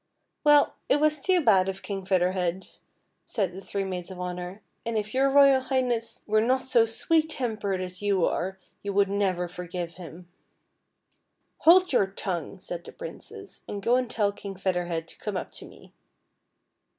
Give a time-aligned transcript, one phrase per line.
[0.43, 2.69] "Well, it was too bad of King Feather Head,"
[3.23, 6.63] said the three maids of honour, "and if \oiir Ro\ al Iligii ness were not
[6.63, 10.27] so sweet tempered as} ou are, \ ou would never forgive him,""
[11.65, 15.37] Hold your tongue," said the Princess," and go and tell King Feather Head to come
[15.37, 15.93] up to me."